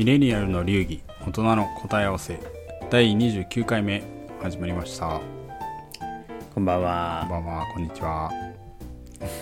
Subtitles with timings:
[0.00, 2.40] ミレニアルの流儀大人の答え合わせ
[2.88, 4.02] 第29回目
[4.40, 5.20] 始まりました
[6.54, 7.28] こんばんこんは。
[7.30, 8.30] ばんはこんにちは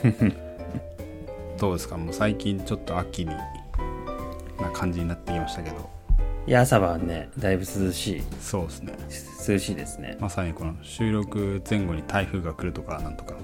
[1.60, 1.96] どうですか？
[1.96, 3.38] もう最近ちょっと秋にな
[4.74, 5.89] 感じになってきましたけど
[6.48, 8.95] いや、朝晩ね、だいぶ涼しい、そうですね
[9.48, 10.16] 涼しいですね。
[10.18, 13.34] まさにこの収録前後に台風が来るとかなんとか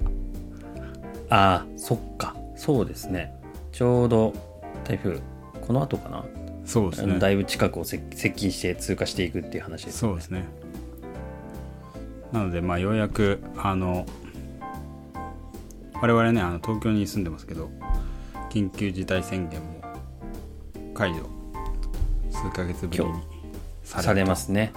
[1.31, 2.35] ああ、そっか。
[2.57, 3.33] そうですね。
[3.71, 4.33] ちょうど
[4.83, 5.21] 台風、
[5.61, 6.25] この後かな？
[6.65, 9.99] そうですねだいぶ近くを接接近して通過していくっていう話です。
[9.99, 10.45] そうですね
[12.32, 14.07] なのでまあようやくあの
[16.00, 17.71] 我々ねあの東京に住んでますけど
[18.50, 19.81] 緊急事態宣言も
[20.95, 21.29] 解除
[22.31, 23.12] 数ヶ月ぶりに
[23.85, 24.73] さされますね。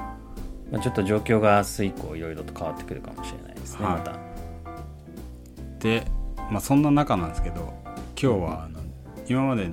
[0.72, 4.20] まあ、ちょっと状況が明日以降いろいろと変わってくるかもしれないですね、はいまた。
[5.80, 6.06] で、
[6.52, 7.74] まあ、そんな中なんですけど
[8.22, 8.82] 今日はあの
[9.30, 9.70] 今まで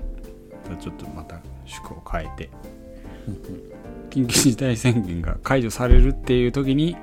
[0.68, 2.50] とちょっとまた趣向を変えて。
[4.10, 6.96] 緊急事態宣言が解除されるっていう時に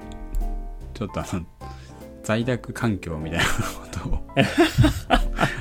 [0.93, 1.43] ちょっとあの
[2.23, 3.51] 在宅環境みたいなこ
[3.91, 4.19] とを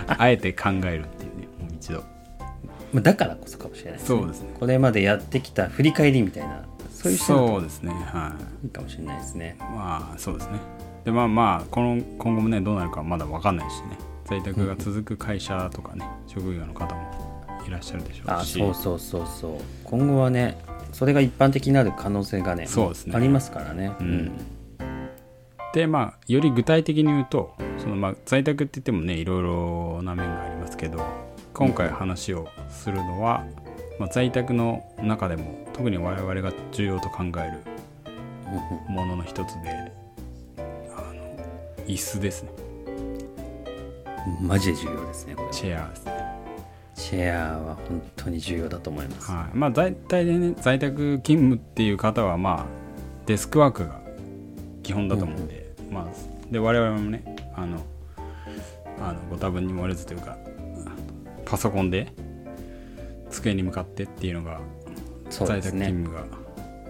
[0.06, 2.04] あえて考えるっていうねもう一度。
[2.92, 4.54] まあ、だからこそかもしれないです、そうですね。
[4.60, 8.66] これまでやってきた振り返りみたいな、そういうそうですねはい。
[8.66, 9.56] いいかもしれないですね。
[9.58, 10.58] まあそうですね。
[11.04, 13.98] でまあまあこの今後もねどうなるかまだ分かんないしね。
[14.26, 17.10] 在宅が続く会社とかね、職業の方も
[17.70, 18.58] いらっしゃるでしょあうし。
[18.58, 19.52] そうそうそうそう。
[19.84, 20.58] 今後はね
[20.92, 23.14] それが一般的になる可能性がねそうですね。
[23.14, 23.92] ありますからね。
[24.00, 24.32] うん。
[25.72, 31.00] でまあより具体的に言うとそのまあ在宅って言ってもねいろいろな面がありますけど
[31.54, 33.46] 今回話をするのは、
[34.00, 37.60] まあ、在宅の中でも特に我々が重要と考える
[38.88, 39.92] ものの一つで
[40.96, 42.50] あの椅子ですね。
[44.40, 45.52] うんマジで重要ですねこれは。
[45.52, 46.19] チェアですね
[47.00, 52.66] チェアは本当に重要だと思います、はい、まあ大体でね在宅勤務っていう方はまあ
[53.24, 54.00] デスクワークが
[54.82, 57.24] 基本だと思うんで、まあで我々もね
[57.56, 57.82] あの
[59.00, 60.36] あのご多分に漏れずというか
[61.46, 62.12] パソコンで
[63.30, 64.60] 机に向かってっていうのが
[65.30, 66.24] 在宅勤務が、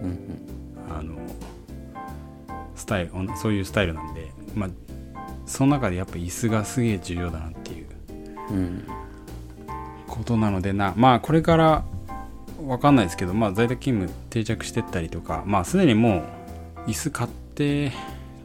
[0.01, 0.17] うんうん。
[0.89, 1.15] あの
[2.75, 4.69] スタイルそういうスタイルなんでまあ
[5.45, 7.87] その中でやっぱ椅子がすげえ重要だなっていう。
[8.51, 8.85] うん
[10.11, 10.93] ことなのでな。
[10.95, 11.83] まあこれから
[12.67, 16.23] わかんないですけど、まあ、在宅勤務定着してったりとかまあすでにも
[16.85, 17.91] う椅子買って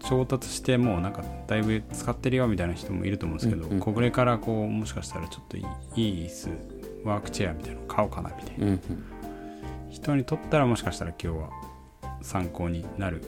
[0.08, 3.80] 調達してもうなんかだいぶ使ってるよみたいな人もいると思うんですけど、うんうん。
[3.80, 5.66] これからこうもしかしたらちょっとい
[5.96, 6.48] いいい椅子
[7.04, 8.66] ワークチェアみたいなの買おうかなみたいな。
[8.66, 8.80] うんうん。
[9.90, 11.50] 人にとったらもしかしたら今日は
[12.22, 13.22] 参考になる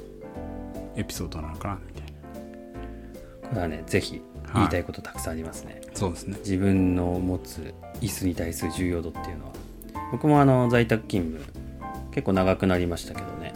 [0.97, 2.13] エピソードなのかなみたい
[3.49, 4.21] これはねぜひ
[4.55, 6.37] 言いたいことたくさんありますね、なそうですね。
[6.41, 9.53] 自分の持つ椅子に対する重要度っていうのは。
[10.13, 11.45] 僕もあの在宅勤務
[12.13, 13.55] 結構長くなりましたけどね。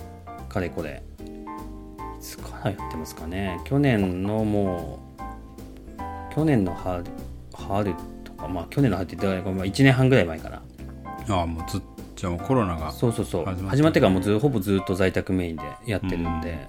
[0.49, 1.03] かれこれ。
[1.21, 3.61] いつからやってますかね。
[3.65, 5.01] 去年のも
[6.31, 7.05] う去年の春
[7.55, 7.95] 春
[8.25, 10.63] とかまあ去年の春って言ったらまあ1年半ぐらい前かな
[11.29, 11.81] ああもうずっ
[12.15, 13.45] じゃあもうコロナがそうそうそう。
[13.45, 16.69] 始まってからもうずほぼずっと在宅メインでやってるんで、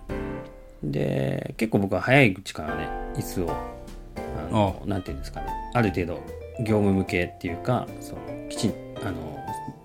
[0.83, 5.47] で結構僕は早いうちからね椅子をあのなんていうんですかね。
[5.75, 6.19] ある程度
[6.59, 9.39] 業務向けっていうかそのきちんあの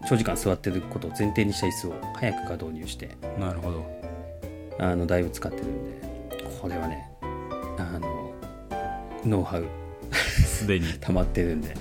[0.09, 3.99] 長時間座ってることを前提にした椅子を早くから導入してなるほど。
[4.81, 6.01] あのだいぶ使ってるんで
[6.61, 7.11] これはね
[7.79, 8.33] あの
[9.25, 9.67] ノウハウ。
[10.13, 10.87] すでに。
[11.01, 11.75] 溜まってるんで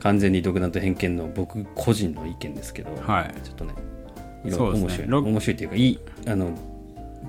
[0.00, 3.34] 完全に独断と偏見の僕個人の意見ですけど、はい。
[3.44, 3.72] ちょっとね、
[4.44, 6.50] いろ面白い、ロッ面白いっていうか、いい、あの、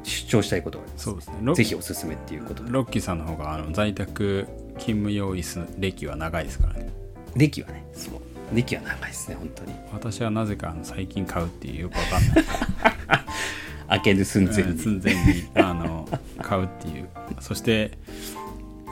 [0.01, 1.03] 主張したいことがあります。
[1.05, 1.35] そうですね。
[1.43, 2.71] ロぜひおすすめっていうことで。
[2.71, 4.47] ロッキーさんの方があの在宅
[4.79, 6.82] 勤務用椅子歴は長いですからね
[7.35, 8.13] 歴はね、そう。
[8.53, 9.73] 歴は長いですね、本当に。
[9.93, 12.45] 私はなぜかあの最近買うっていうよくわかんない。
[13.89, 14.79] 開ける寸前に。
[14.79, 15.19] 寸前に
[15.55, 16.07] あの
[16.41, 17.07] 買うっていう。
[17.39, 17.91] そして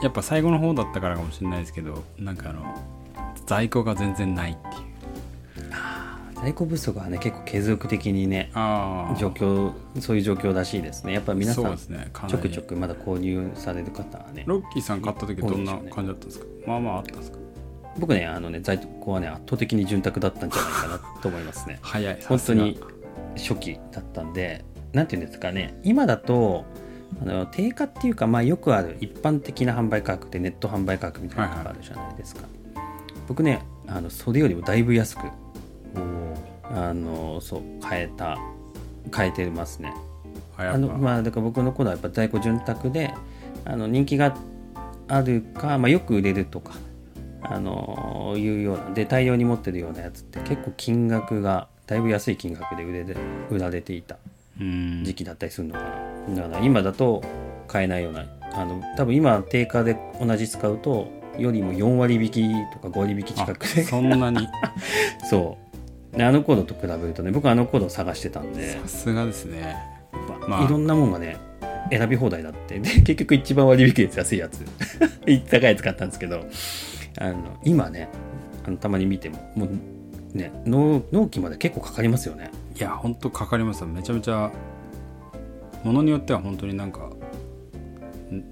[0.02, 2.64] やっぱ最後の方だったからかもしれないですけどなんかあの
[3.46, 4.82] 在庫が全然ないっていう。
[6.34, 8.50] 在庫不足はね、結構継続的にね、
[9.16, 11.12] 状況、そういう状況らしいですね。
[11.12, 11.78] やっぱ皆さん、ね
[12.26, 16.46] ちょりくちょくまだ購入される方はね、ロッキーさん買った時どんな感じだったんですか？
[16.66, 17.38] まあまああったんですか？
[17.98, 21.78] 僕ね、あのね、在庫はね、圧倒的に潤沢だったんじゃないかなと思いますね。
[21.82, 22.80] 早い本当に
[23.36, 25.78] 初期だったんでなんていうんですかね。
[25.82, 26.64] 今だと
[27.20, 32.42] あの定価っていうか、まあ、よくある一般的な販売価格でネット販売価格みたいなのがあるじゃないですか、
[33.28, 35.26] 僕ねあのそれよりもだいぶ安く
[36.74, 38.38] あのそう変えた
[39.14, 39.92] 変えてますね。
[40.56, 43.12] 早あのまあだから僕の頃はやっぱ在庫潤沢で
[43.64, 44.34] あの人気が
[45.08, 46.74] あるか、まあ、よく売れるとか
[47.44, 53.16] あのいうようなで大量に持ってるようなやつって結構金額がだいぶ安い金額で売れで
[53.50, 54.16] 売られていた
[54.60, 55.02] うん。
[55.04, 55.80] 時期だったりするのか
[56.28, 57.22] な、だから今だと
[57.66, 61.08] 買えないようなあの多分今定価で同じ使うと
[61.38, 63.82] よりも4割引きとか5割引き近くで。
[63.82, 64.46] あそんなに。
[65.28, 65.58] そ
[66.12, 66.16] う。
[66.16, 68.78] であの頃と比べるとね僕あの頃探してたんで。
[68.82, 69.76] さすがですね。
[70.46, 71.38] まあいろんなもんがね
[71.90, 72.78] 選び放題だって。
[72.78, 74.64] で結局一番割引率安いやつ。
[75.50, 76.44] 高いやつ買ったんですけど
[77.18, 78.08] あの今ね
[78.64, 82.50] あのたまに見てももうね納納期まで結構かかりますよね。
[82.76, 83.86] いや本当かかりますよ。
[83.88, 84.50] めちゃめちゃ
[85.84, 88.44] ものによっては本当になんかん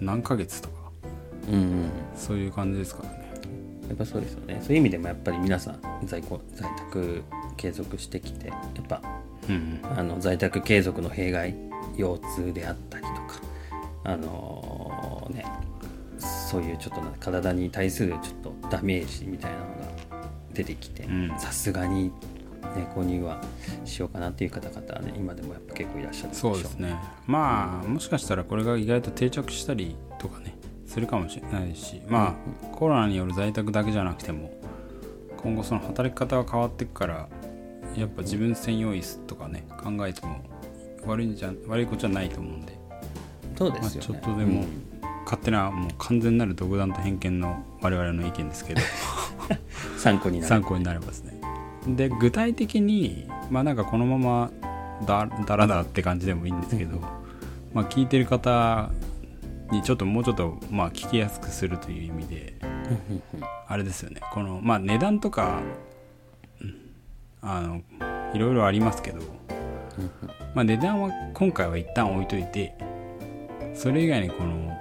[0.00, 0.74] 何ヶ月とか。
[1.48, 3.22] うん、うん、そういう感じですからね。
[3.88, 4.58] やっぱそうですよね。
[4.62, 7.22] そういう意味でもやっぱり皆さん在庫在宅
[7.56, 9.02] 継続してきてやっぱ
[9.48, 11.54] うんあの在宅継続の弊害
[11.96, 13.20] 腰痛であったりとか
[14.04, 14.71] あのね
[16.52, 21.32] そういうちょっとな体に対するちょっとダメージみたいなのが出てきてうん。
[21.38, 22.12] さすがに、ね、
[22.94, 23.40] 購入は
[23.86, 26.94] しようかなっていう方々はね今でもやっぱ結構いらっしゃるでしょそうですね。
[27.26, 30.54] まあもしかしたらこれが意外と定着したりとかね
[30.86, 34.52] するかもしれないしまあコロナによる在宅だけじゃなくても
[35.38, 37.28] 今後その働き方が変わっていくから
[37.96, 40.44] やっぱ自分専用椅子とかね考えても
[41.06, 42.78] 悪いんじゃ悪いことじゃないと思うんで。
[43.56, 44.91] そうですよね、まあちょっとでもうん
[45.32, 48.82] 勝手なもう完全なる独断と偏見の我々の意見ですけど。
[49.96, 50.48] 参考になる。
[50.48, 51.40] 参考になればですね。
[51.86, 54.50] で具体的にまあなんかこのまま
[55.06, 57.00] だだらだらって感じでもいいんですけど、
[57.72, 58.90] まあ聞いてる方
[59.70, 62.54] にちょっともうちょっとまあ聞きやすくするという意味で
[63.66, 64.20] あれですよね。
[64.34, 65.62] このまあ値段とか
[66.60, 66.76] うん
[67.40, 67.80] あの
[68.34, 69.20] いろいろありますけど、
[70.54, 72.76] まあ、値段は今回は一旦置いといて
[73.74, 74.72] それ以外にこの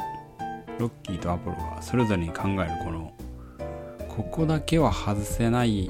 [0.79, 3.13] ロッキーとアポロがそれぞれに考えるこの
[4.07, 5.89] ここだけは外せない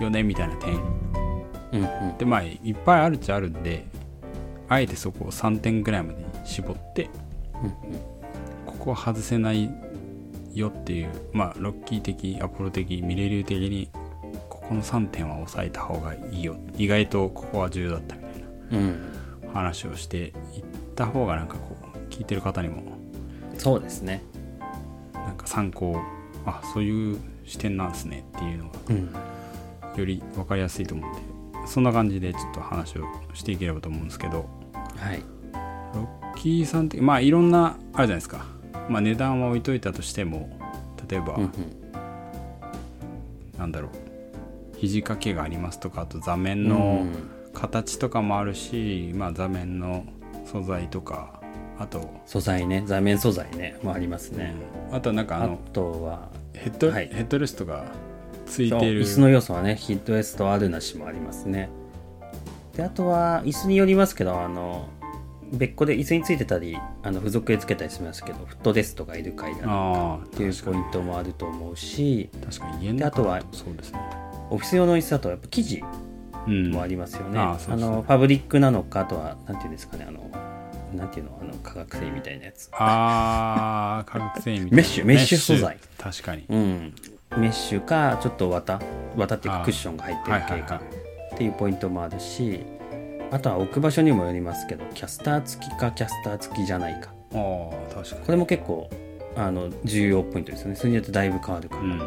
[0.00, 0.74] よねみたいな点。
[1.72, 2.18] うんうん。
[2.18, 3.86] でまあいっぱいあるっちゃあるんで
[4.68, 7.10] あえてそこを3点ぐらいまでに絞って
[7.62, 7.70] うん
[8.66, 9.70] ここは外せない
[10.54, 13.90] よっていうまあロッキー的アポロ的ミレリュー的に
[14.48, 16.56] ここの3点は抑えた方がいいよ。
[16.76, 18.32] 意外とここは重要だったみたい
[18.72, 19.12] うんうん。
[19.46, 20.32] な話をしていっ
[20.94, 22.82] た方がなんかこう聞いてる方にも
[23.66, 24.22] そうですね。
[25.12, 25.96] なんか参考
[26.44, 29.10] あそういう視点なんですねっていうのがうん。
[29.98, 33.02] より分かりやすいと思うんでそんな感じでちょっと話を
[33.34, 34.48] していければと思うんですけど
[34.96, 35.20] はい。
[35.94, 38.46] ロッキーさんってまあいろんなあるじゃないですか、
[38.88, 40.60] まあ、値段は置いといたとしても
[41.10, 41.50] 例えば、うんうん。
[43.58, 43.90] なんだろう
[44.78, 47.12] 肘掛けがありますとかあと座面うのん。
[47.52, 50.04] 形とかもあるし、まあ、座面の
[50.44, 51.40] 素材とか
[51.78, 54.54] あと、素材ね座面素材ねもありますね、
[54.92, 57.08] あとなんかああのとはヘッド,、はい。
[57.08, 57.84] ヘッドレストが
[58.46, 59.02] ついてる。
[59.02, 61.68] 椅子の要素はねヒットレストあるなしもありますね。
[62.74, 64.88] であとは椅子によりますけどあの
[65.52, 74.00] 別個で椅子についてたりあの付属でつけたりしますけどフットレストがいるかいらないかああっていうポイントもあると思うし確かに家のあとはだとそうですね。
[74.50, 75.84] オフィス用の椅子だとやっぱ生地
[76.46, 80.30] うんもありますよね、ああそうそうのファブリックなのかあとはなんていうんですかねあの
[80.96, 82.68] なんていうのあの化学繊維みたいなやつ。
[82.72, 84.76] あー化学繊維みたいな。
[84.76, 85.78] メッシュメッシュ素材。
[85.98, 86.44] 確かに。
[86.48, 86.94] うん。
[87.36, 88.80] メッシュかちょっと綿。
[89.16, 92.60] 綿っていうかクッションが入ってる系かはいっていうポイントもあるし
[93.30, 97.12] あとは置く場所にもよりますけどキャスター付きかキャスター付きじゃないか。
[97.34, 98.22] ああ確かに。
[98.24, 98.88] これも結構
[99.36, 100.76] あの重要ポイントですよね。
[100.76, 101.98] それによってだいぶ変わるから、うん。
[101.98, 102.04] で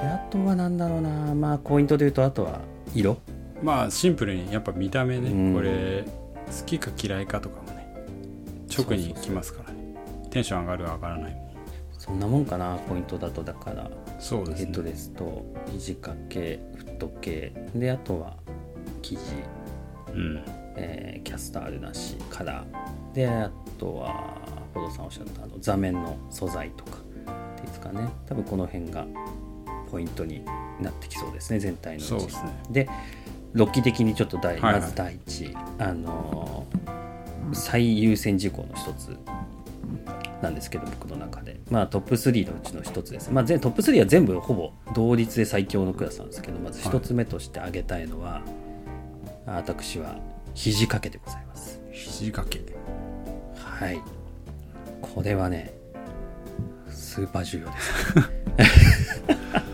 [0.00, 1.34] あとはなんだろうな。
[1.34, 2.60] まあポイントで言うとあとは
[2.94, 3.16] 色。
[3.62, 5.54] まあシンプルにやっぱ見た目ね、うん。
[5.54, 6.04] これ
[6.46, 7.71] 好きか嫌いかとかもね
[8.76, 9.94] 直にきますからね。
[10.30, 11.32] テンション上がる上がらない。
[11.32, 11.52] も
[11.98, 13.42] そんなもんかなポイントだと。
[13.44, 14.64] だからそうですね。
[14.66, 17.52] ヘッドレスと肘掛けフット系。
[17.74, 18.36] であとは
[19.02, 19.20] 生地、
[20.12, 20.44] うん。
[20.76, 23.14] えーキャスターあるなしカラー。
[23.14, 24.36] であとは
[24.74, 26.98] ポドさんおっしゃったあの座面の素材とか。
[26.98, 28.08] っていうんですかね。
[28.26, 29.06] 多分この辺が
[29.90, 30.42] ポイントに
[30.80, 32.62] なってきそうですね全体のうちそうですね。
[32.70, 32.88] で
[33.52, 34.80] ロッキー的にちょっと第、はいはい。
[34.80, 35.54] まず第一。
[35.78, 36.81] あのー
[37.52, 39.16] 最優先事項の一つ
[40.42, 41.60] なんですけど僕の中で。
[41.70, 48.42] まあトップ3のうちの一つです、まあ、全トップ3は全部ほぼ同率で最強のクラスなんですけどまず一つ目として挙げたいのは、
[49.46, 50.16] 私は
[50.54, 51.80] 肘掛けでございます。
[51.92, 52.60] 肘掛け。
[53.56, 54.00] はい。
[55.00, 55.72] これはね
[56.88, 58.14] スーパー重要です。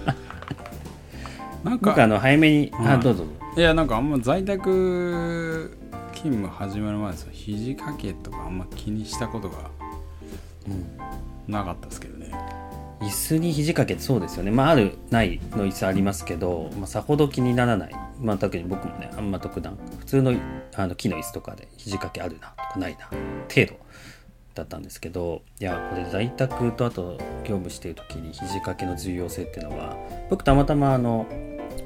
[1.64, 3.24] なんか僕あの早めに、はいあどうぞ。
[3.56, 5.77] いやなんかあんま在宅
[6.18, 7.28] 勤務始まる前ですよ。
[7.32, 9.70] 肘掛けとかあんま気にしたことが
[10.66, 12.32] うんなかったですけどね。
[13.00, 14.50] 椅子に肘掛けそうですよね。
[14.50, 17.94] まああるないの椅子ありますけど、まあ、さほど気にならない。
[18.20, 19.78] まあ特に僕もねあんま特段。
[20.00, 20.34] 普通の
[20.74, 23.78] あの木の椅子とかで肘掛けあるなとかないな程度
[24.56, 29.96] だったんですけどいやこれ在宅とあと業務してる時に肘掛けの重要性っていうのは
[30.30, 31.26] 僕たまたまあの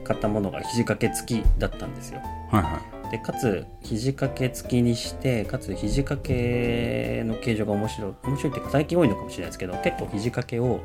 [0.04, 2.20] 買ったものが肘掛け付きだったんですよ。
[2.50, 10.80] はいはでかつ肘掛け付きにしてかつ肘掛けの形状が面白い面白いっていうか最近多いのかもしれないですけど結構肘掛けを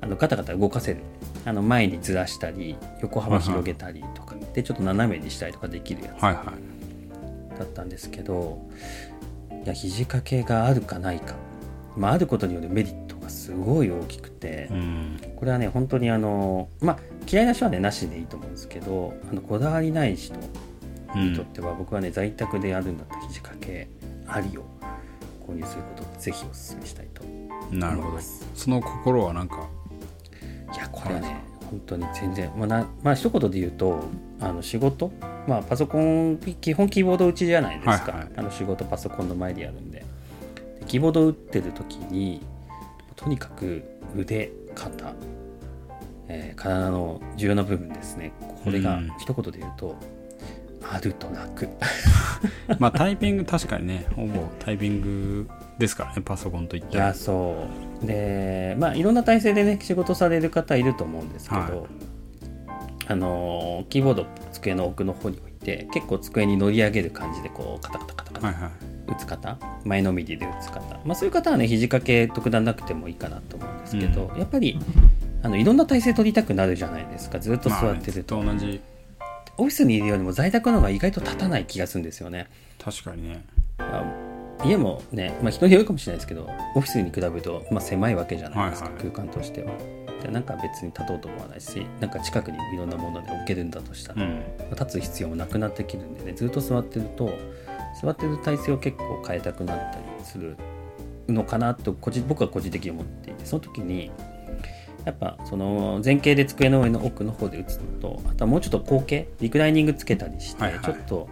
[0.00, 1.00] あのガタガタ動かせる。
[1.44, 6.22] あの前にずらしたり横幅広げたりとか、でちょっと斜めにしたりとかできるやつ。
[6.22, 6.34] いはい。
[6.34, 6.52] は
[7.58, 8.58] だったんですけど
[9.64, 11.34] いや肘掛けがあるかないか、
[11.94, 15.20] まあ、あることによるメリットがすごい大きくて、いうん。
[15.36, 16.98] これはね本当にあのまあ
[17.30, 20.69] 嫌いな人はねなしでいいと思うんですけどあのこだわりない人うん
[21.14, 23.88] にとっては僕はね在宅でやるんだったら肘掛け
[24.26, 24.64] ありを
[25.46, 27.24] 購入することをぜひお勧めしたいと
[27.70, 28.18] なるほど。
[28.54, 29.68] その心はなんか？
[30.74, 31.36] いやこれはね
[31.70, 34.00] 本当に全然まあなまあ一言で言うと
[34.40, 35.10] あの仕事？
[35.46, 38.28] まあパソコン基本キーボード打ちじゃないですか、はいはい。
[38.36, 40.00] あの仕事パソコンの前でやるんで。
[40.00, 40.04] で
[40.86, 42.40] キーボード打ってる時に
[43.16, 43.82] とにかく
[44.16, 45.14] 腕肩、
[46.28, 48.32] えー体の重要な部分ですね。
[48.64, 49.10] これがうん。
[49.18, 49.96] 一言で言うと、
[50.92, 51.68] あると楽
[52.78, 57.54] まあタイピング確かにねほぼタイピングですからねパソコンといっいやたらそ
[58.02, 58.06] う。
[58.06, 61.72] でまあいろんな体制でね仕事される方いると思うんですけど、はい。
[63.08, 68.70] あのーキーボード机の奥の方に置いて結構机に乗り上げる感じでこうカタカタカタカタはいはい。
[69.12, 74.78] 打つ方、前のめりで打つ方、まあ、そういう方はね肘掛け特段なくてもいいかなと思うんですけど、やっぱり
[75.42, 77.40] あのいろんな体勢取りたくなるじゃないですか。
[77.40, 78.80] ずっとまあねずっ座ってると、と同じ
[79.60, 82.48] オフィスにいるよりも在宅の方が意外と立たない気がするんですよね。
[82.82, 83.44] 確かにね。
[83.78, 89.10] まあ家もね、まあ、人によるかもしれないですけどオフィスに比べると、まあ、狭いわけじゃないですか、はいはい。
[89.12, 89.72] 空間としては。
[90.22, 94.30] でなんか別に立とうと思わないしなんか近くにいろんなもので置けるんだとしたら、うん。
[94.70, 97.32] まあ立つ必要もなくなってきるんでねずっと座ってると
[98.02, 100.56] 座ってる体勢を結構変えたくなったりする
[101.28, 104.10] のかなと個人僕は個人的に思っていてその時に
[105.04, 110.84] やっぱその前傾で机の上の奥の方で打つのとあとはもうちょっと後傾リクライニングつけたりして、はいはい。
[110.84, 111.28] ちょっと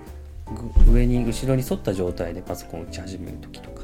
[0.86, 3.82] ぐ上に後ろに沿った状態でパソコンを打ち始める時とか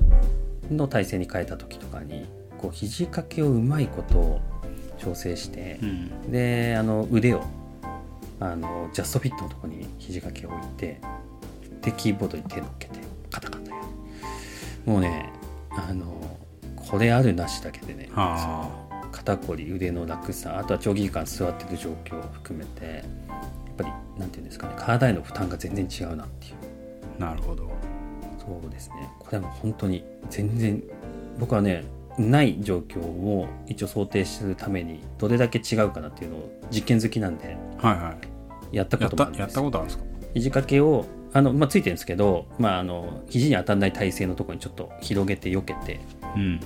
[0.71, 2.27] の体勢に変えた時とかに
[2.57, 4.41] こう肘掛けをうまいこと
[4.99, 6.33] 調整してう、ん。
[6.33, 7.43] であの腕を
[8.41, 11.01] あのジャストフィットのところに肘掛けを置いて
[11.83, 12.99] でキーボードに手を乗っけて
[13.31, 13.87] カタカタやる。
[14.87, 15.31] もうね
[15.71, 16.39] あの
[16.77, 18.09] これあるなしだけでね
[19.25, 23.05] 肩こり腕の楽さあとは長期間座ってる状況を含めてやっ
[23.79, 23.91] ぱり
[24.21, 26.55] なんていうんですかね体への負担が全然違うなっていう。
[27.19, 27.71] あなるほど。
[28.39, 29.09] そうですね。
[29.19, 30.83] これはもう本当に全然
[31.39, 31.85] 僕はね
[32.19, 38.15] ない状況を一応想定するためにどれだけ違うかなっていうのを実験好きなんではいは
[38.71, 38.77] い。
[38.77, 40.05] やったこともあるんですたことあるんですか？
[40.35, 46.01] 肘掛けをあの、まあ、ついてるんですけど、まあ、あの肘に当たらない体勢のところにちょっと広げて避けて
[46.37, 46.61] うん。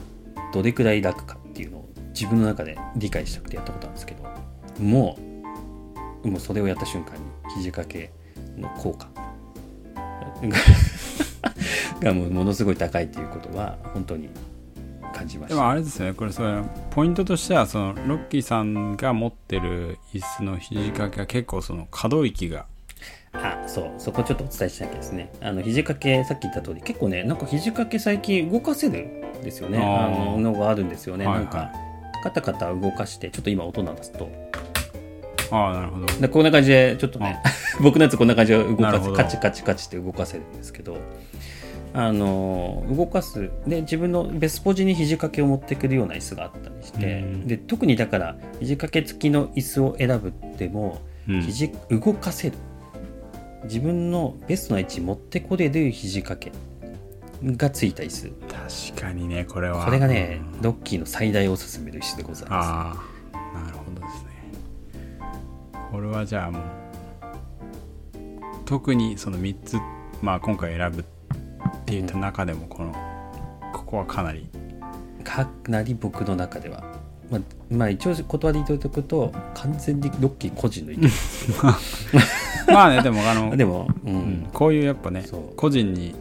[0.53, 4.25] どれくらい楽かっていうのを自分の中で理解したくてやったことあるんですけど
[4.83, 5.19] も
[6.25, 7.21] うもうそれをやった瞬間に
[7.57, 8.11] 肘掛け
[8.57, 9.09] の効果。
[10.41, 10.57] が
[12.01, 14.29] がもうものすごい高いっていうことは本当に
[15.13, 15.55] 感じました。
[15.57, 16.15] でもあれですよね。
[16.15, 22.67] これそれポイントとしてはそのロッキーさんが持ってる椅子の肘掛けが結構その可動域が。
[23.33, 23.93] あそう。
[23.99, 25.33] そこちょっとお伝えしなきゃですね。
[25.41, 28.99] あの肘掛けさっき言った通り結構ねなんか肘掛け最近動かせる
[29.41, 29.79] んですよね。
[29.79, 31.45] あののがあるんですよね、はいはい。
[31.45, 31.88] なんか
[32.23, 34.31] カタカタ動かしてちょっと今音鳴らすと。
[35.51, 36.07] ああなるほど。
[36.07, 37.41] でこんな感じでちょっとね
[37.81, 40.99] 僕のやつこんな感じで動かすカチカチカチって動かせるんですけど
[41.95, 47.47] あの動かすで自分のベスポジに肘掛けを持ってくるような椅子があったりしてうん。
[47.47, 51.43] で特にだから肘掛け付きの椅子を選ぶってもうん。
[51.43, 52.57] 肘動かせる。
[53.65, 56.53] 自分のベストな位置に持ってこれる肘掛け
[57.43, 58.31] がついた椅子。
[58.93, 59.85] 確かにねこれは。
[59.85, 60.63] これがねうん。
[60.63, 62.69] ロッキーの最大おすすめる椅子でございます。
[62.69, 63.05] あ
[63.55, 64.53] あなるほどですね。
[65.93, 66.63] これはじゃあもう
[68.65, 69.79] 特にその3つ
[70.23, 71.03] まあ今回選ぶっ
[71.85, 72.93] て言った中でもこの
[73.73, 74.49] ここはかなり。
[75.25, 76.83] かなり僕の中では、
[77.31, 77.41] まあ、
[77.71, 81.11] まあ一応断りといておくと完全にロッキー個人の意見。
[82.73, 84.15] まあねでもあの でも、うん。
[84.15, 85.25] うんこういうやっぱね
[85.57, 86.15] 個人に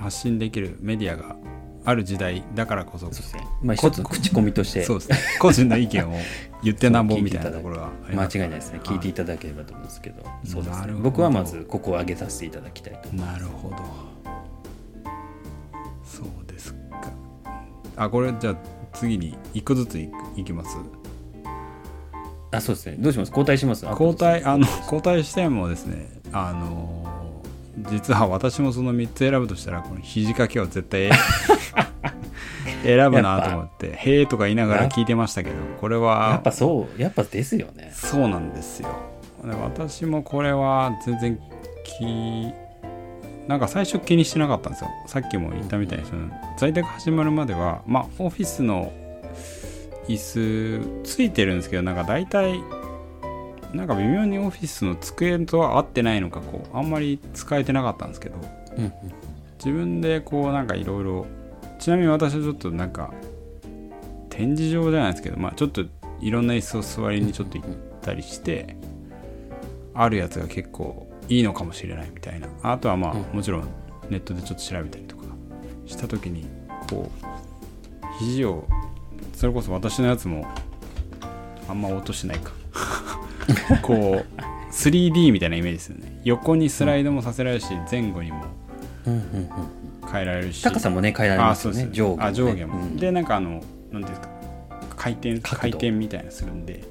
[0.00, 1.36] 発信できるメディアが
[1.84, 3.46] ある時代だからこそそうですね。
[3.62, 4.84] まあ一つの口コミとして。
[4.84, 5.18] そうですね。
[5.38, 6.14] 個人の意見を
[6.62, 7.50] 言ってなんぼみたいな。
[7.50, 8.80] ところがあり間ます違いないですね。
[8.82, 10.22] 聞いていたただければと思うんですけど。
[10.44, 10.92] そうですね。
[10.94, 13.76] 僕はまずここを挙げさせていただきたいとなるほど。
[16.04, 17.12] そうですか。
[17.96, 18.56] あこれじゃあ
[18.92, 20.76] 次に一個ずついいきます？
[22.52, 22.96] あそうですね。
[22.98, 23.28] どうします？
[23.28, 23.86] 交代します？
[23.86, 26.99] 交代あの交代してもですねあの
[27.90, 31.10] 実は私もその3つ選ぶとしたらこの肘掛けを絶対
[32.82, 37.90] 選ぶなと思って「へえ」とか言いながら聞いてましたけどこれはやっぱそうやっぱですよね。
[37.94, 38.88] そうなんですよ。
[39.62, 41.40] 私もこれは全然
[41.84, 42.52] 気
[43.48, 44.90] なんか最初気にしてなかったんですよ。
[45.06, 48.92] さっきも言ったみたいにその在宅始まるまではまあオフィスの
[50.08, 52.60] 椅子ついてるんですけどなんか大体
[53.74, 58.36] なんか微妙にオフィスの机とは合ってないのかこうあんまり使えてなかったんですけど、
[58.76, 58.92] うんうん。
[59.58, 61.26] 自分でこうなんかいろいろ
[61.78, 63.12] ちなみに私はちょっとなんか
[64.28, 65.84] 展示場じゃないですけどまあちょっと
[66.20, 67.70] いろんな椅子を座りにちょっと行っ
[68.02, 68.76] たりして
[69.94, 72.48] あるやつが結構いいのかもしれないみたいな。
[72.62, 73.36] あとはまあうん。
[73.36, 73.68] もちろん
[74.08, 75.24] ネットでちょっと調べたりとか
[75.86, 76.46] した時に
[76.88, 78.66] こう肘を
[79.34, 80.46] それこそ私のやつも
[81.68, 82.50] あんま音しないか
[83.82, 86.20] こう 3D みたいなイメージですよね。
[86.24, 88.44] 横にスライドもさせられるし前後にも
[90.10, 90.62] 変えられるし。
[90.62, 91.88] 高さもね変えられますよね。
[91.90, 92.24] あ上下もね。
[92.24, 92.96] あ上下も、うん。
[92.96, 94.28] でなんかあのなんていうんですか。
[94.96, 96.82] 回転回転みたいなするんでうん。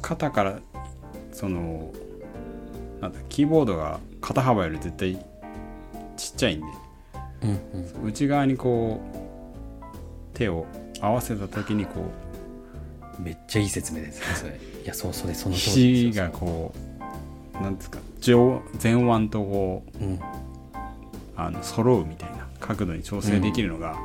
[0.00, 0.58] 肩から
[1.32, 1.90] その
[3.00, 5.16] なんだキーボードが肩幅より絶対
[6.16, 6.66] ちっちゃいんで
[7.42, 7.50] うん
[8.04, 8.08] うん。
[8.08, 9.22] 内側にこう
[10.34, 10.66] 手を
[11.00, 12.10] 合わせた時にこ
[13.18, 16.74] うめっちゃいい説明ですねそれいやそうそれその肘がこ
[17.58, 20.20] うなんですか上前腕とこううん
[21.36, 23.96] あの揃うみたいな角度に調整できるのが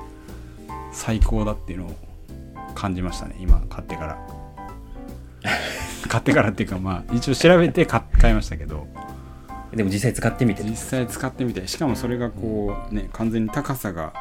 [0.92, 1.92] 最高だっていうのを
[2.74, 4.18] 感じましたね今買ってから。
[6.08, 8.88] 買ってからっていうかまあ一応調べて買買いましたけど。
[9.74, 14.14] でも実際使ってみて実際使ってみてしかもそれがこうね完全に高さが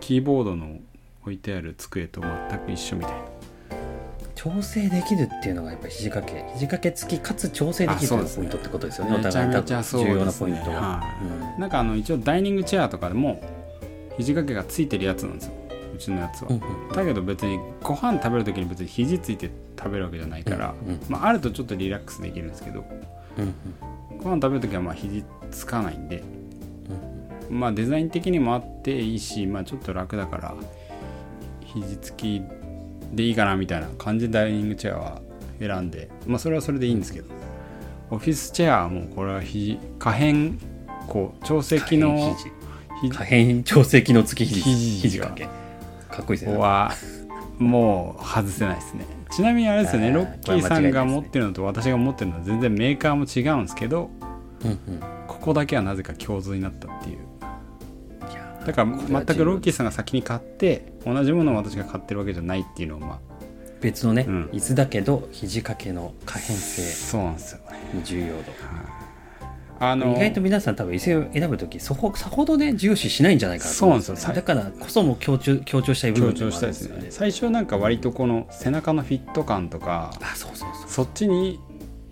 [0.00, 0.78] キーボードの
[1.22, 3.18] 置いてある机と全く一緒みたいな
[4.42, 9.14] 調整できるっていうのがやっぱり肘掛け肘掛け付きかつ調整できるポイントってことですよね。
[9.14, 11.60] おめちゃ互い多重要なポイントは、はい。
[11.60, 13.40] なんかあの一応ダイニングチェアとかでも
[14.16, 15.52] 肘掛けがついてるやつなんですよ。
[15.94, 16.88] うちのやつは、うんうん。
[16.92, 21.00] だけど別にご飯食べる時に別に肘ついて食べるわけじゃないから、うんうん。
[21.08, 22.84] まあ、あるとちょっとリラックスできるんですけど
[23.38, 23.46] うんう
[24.16, 24.18] ん。
[24.18, 26.24] ご飯食べる時はまあ肘つかないんで、
[27.48, 30.54] まあデザイン的にもあっていいし、まあ、ちょっと楽だから
[31.64, 32.42] 肘つき
[33.12, 35.22] でいいかなみたいな感じでダイニングチェアは
[35.58, 37.42] 選んでまあそれはそれでいいんですけど。
[38.12, 40.58] オフィスチェアはもうこれは肘可変
[41.08, 42.36] こう調整機能
[43.10, 44.60] 可変調整機能付き肘。
[44.60, 45.46] 肘肘掛け。
[46.14, 46.58] かっこいいですね。
[46.58, 46.92] は
[47.58, 49.06] もう外せないですね。
[49.30, 54.10] ちなみにあれですよねロッキーさんが持ってるのと私が持ってるのは全然メーカーも違うんですけど
[54.62, 54.78] うんうん。
[55.26, 57.18] ここだけはなぜか共通になったっていう
[58.66, 63.32] だから全くロッキーさんが先に買って同じものを私が買ってるわけじゃないっていうのをまあ
[63.80, 64.44] 別のね、うん。
[64.52, 66.82] 椅子だけど肘掛けの可変性。
[66.82, 67.60] そうなんですよ
[68.04, 68.42] 重要度。
[69.80, 77.06] あの意外と皆さん多分椅子を選ぶ時そほさほどね重視しないんじゃないかなとそう思なんですよだからこそも強調強調したい部強分でも調したいですね。
[77.10, 80.88] 最初なんか割とこの背中のフィット感とかあそうそうそう。
[80.88, 81.58] そっちに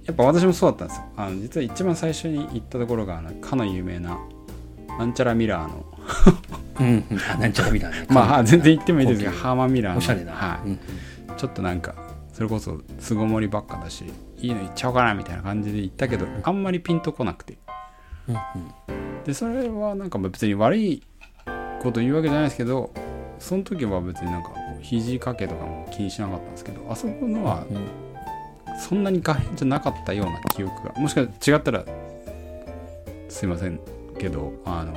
[0.05, 1.05] やっぱ私もそうだったんですよ。
[1.17, 4.19] あの実は一番最初に行ったところがあのかの有名な
[4.99, 5.85] なんちゃらミラーの
[6.81, 7.05] うん
[7.41, 8.07] なんちゃらミラーね。
[8.09, 9.99] まあ全然言ってもいいですが高級ハーマンミラーの。
[9.99, 10.69] おしゃれな、はい。
[10.69, 10.79] うん。
[11.37, 11.95] ちょっとなんか
[12.33, 14.05] それこそ巣ごもりばっかだし
[14.39, 17.59] いいの行っちゃおうかなみたいな感じで行ったけどあんまりピンとこなくて。
[18.29, 19.25] うんうん。
[19.25, 21.03] でそれはなんか別に悪い
[21.83, 22.93] こと言うわけじゃないですけど
[23.39, 27.87] その時は別になんか肘掛けとかも気にしなかったんですけどあそこのはうん。
[28.79, 30.95] そんなに可変じゃなかったような記憶が。
[30.99, 31.85] もしかしたら違ったら
[33.29, 33.79] すいません
[34.19, 34.95] けどあの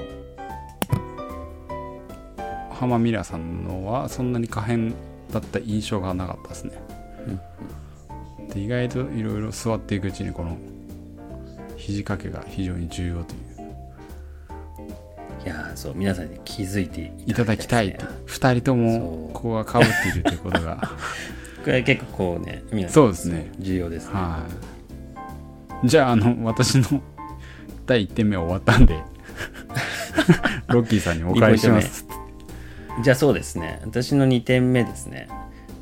[2.84, 4.94] ハマミラーさんのはそんなに可変
[5.32, 6.74] だった印象がなかったですね、
[8.54, 10.58] で意外といろいろ座っていくうちにこの
[11.78, 13.54] 肘掛けが非常に重要という。
[15.46, 18.00] いやーそう皆さんに気づいていただきたいね。
[18.28, 20.92] 2人ともここがかぶっているということが。
[21.64, 23.50] これ結構こうね皆さんそうですね。
[23.60, 24.46] 重要ですね、は
[25.84, 25.88] い。
[25.88, 27.02] じゃああの私の
[27.86, 29.02] 第1点目は終わったんで
[30.68, 32.13] ロッキーさんにお返しします
[33.02, 33.80] じゃあそうですね。
[33.84, 35.28] 私の2点目ですね。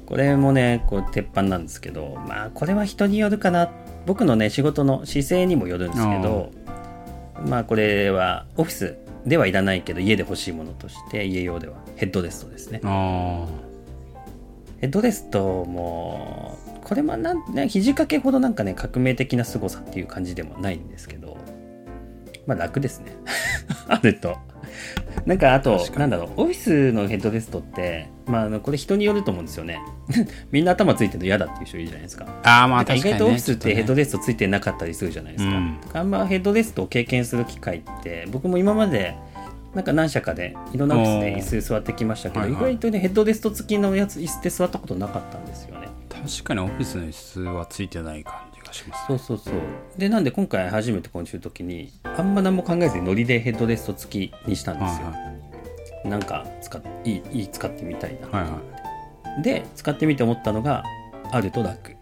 [0.05, 3.69] これもねこう鉄板なんですけどまあこれは人によるかな。
[4.05, 6.51] 僕のね仕事の姿勢にもよるんですけど
[7.45, 12.81] まあこれはオフィスではいらないけど家で欲しいものとして家用ではヘッドレストですね。
[12.83, 13.45] あ
[14.79, 21.37] ヘッドレストもこれもなん、ね、肘掛けほどなんかね革命的な凄さっていう感じでもないんですけど
[22.47, 23.11] まあ楽ですね。
[23.87, 24.37] あると
[25.25, 29.79] なんかあとなんだろうオフィスのヘッドレストってまああのこれ人によると思うんですよね。
[30.51, 32.25] みんな頭ついてるの嫌だっていう人いるじゃないですか。
[32.43, 35.77] ああまあなんか意外とオフィスってヘッドレレストついてなかったりするじゃないですか、うん。
[35.93, 39.15] あんまヘッドレストを経験する機会って僕も今まで
[39.75, 42.59] なんか何社かでいろんなオフィスで椅子座ってきましたけど、はいはい。
[42.59, 45.87] 意外とねヘッドレスト付きのやつ椅子で座ったことなかったんですよね。
[46.09, 48.33] 確かにオフィスの椅子はついてない感
[48.71, 49.05] じがします。
[49.07, 49.53] そうそうそう。
[49.97, 55.31] でなんで今回初めて今週の時にあんま何も考えずにノリでヘッドレスト付きにしたんですよ、は
[56.05, 58.81] なんか使っいいいい使ってみたいな、はいは
[59.41, 60.83] で使ってみて思ったのが
[61.31, 61.91] あると楽。
[61.91, 61.95] い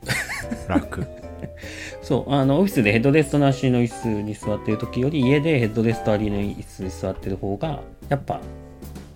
[0.68, 1.08] 楽。
[2.02, 8.40] そうあのオフィスでヘッドレストなしの椅子に座ってる時より家でヘッドレストありの椅子に座ってる方がやっぱ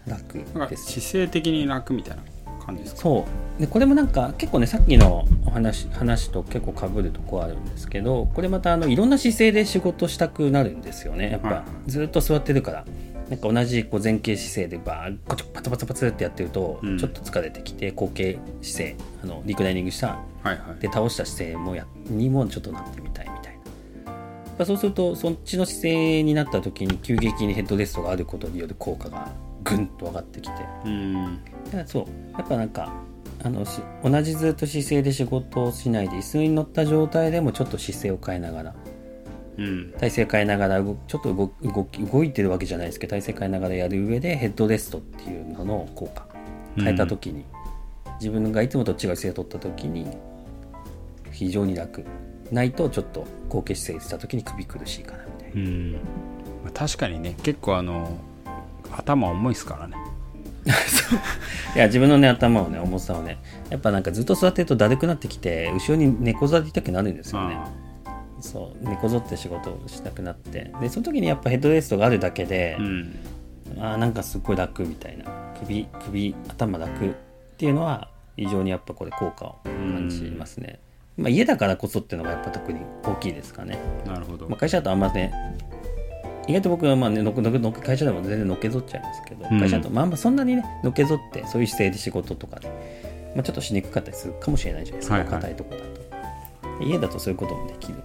[0.06, 0.38] 楽
[0.70, 1.02] です。
[1.02, 2.24] 姿勢的に楽みたいな
[2.65, 3.02] 感じですか？
[3.02, 3.26] そ
[3.58, 3.62] う。
[3.62, 11.63] でこれもなんか結構ねさっきのお話話と結構かぶるとこあるんですけどこれまたあのいろんな姿勢で仕事したくなるんですよねやっぱ。
[11.88, 12.86] ずっと座ってるから。
[13.30, 16.97] なんか同じこう前傾姿勢でバーこちょパツパツパツってやってるとうん。
[16.97, 20.19] ちょっと疲れてきて後傾姿勢あのリクライニングした
[20.82, 23.58] で倒した姿勢もやにもちょっとなってみたいみたい
[24.06, 24.12] な。
[24.12, 29.32] やっぱそうするとそっちの姿勢になった時に急激にヘッドレストがあることによる効果が
[29.63, 30.56] ぐんと上がってきて。
[30.86, 31.43] うん。
[31.65, 32.06] だからそう
[32.38, 32.91] やっぱなんか
[33.43, 38.76] あのし同じずっと姿勢で仕事をしないで椅子に乗った状態でもちょっと姿勢を変えながら
[39.58, 39.93] うん。
[39.99, 46.34] 体勢変えながら動ちょっと動動き動いてるわけじゃないですけど体勢変えながらやる上でヘッドレストっていうのの効果。
[46.76, 47.45] 変えた時に、
[48.19, 50.08] 自分がいつもと違う姿勢を取った時に
[51.32, 52.04] 非常に楽。
[52.52, 55.69] ないとちょっと後傾姿勢した時に首苦しいかなみたいな。
[55.69, 55.91] うん。
[55.93, 55.99] ま
[56.69, 58.17] あ確かにね結構あの
[58.97, 59.95] 頭重いですからね。
[61.75, 63.38] いや自分のね頭をね重さをね
[63.69, 67.56] やっぱなんかずっと座ってるとだるくなってきて後ろに猫座りたくなるんですよね。
[67.56, 67.69] あ
[68.39, 70.71] そう猫ぞって仕事をしたくなって。
[70.82, 73.15] でその時にやっぱヘッドレストがあるだけであ、うん。
[73.79, 75.25] あーなんかすっごい楽みたいな。
[75.60, 77.13] 首首頭楽っ
[77.58, 80.79] ていうのは非常にやっぱこれ効果を感じますね、
[81.17, 85.32] まあ、家だからこそっていうのがやっぱ特に大きいですかね、なるほど、まあ、会社だとあんまね
[86.47, 89.60] 意外と僕はまあねのっのっのっ会社でも全然のけぞっちゃいますけど、うん。
[89.60, 92.67] 会社だとまああんまそんなにねのけぞってそういう姿勢で仕事とかで、
[93.36, 95.15] まあ、ちょっとしにくかったりするかもしれないじゃないですか。
[95.15, 95.32] はいはい。
[95.32, 96.03] 硬、いとこだと。
[96.82, 97.95] 家だとそういうこともできる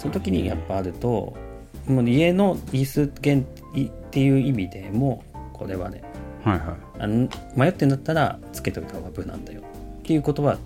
[0.00, 1.34] その時にやっぱあると
[1.86, 3.44] もう家の椅子限っ
[4.10, 6.02] ていう意味でもこれはね
[6.42, 6.76] はいはい。
[6.98, 9.60] あの迷ってんだったらつけといた方が無難だよ
[9.98, 10.58] っていうことは